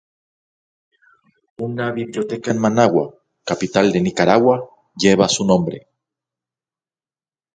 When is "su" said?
5.35-5.45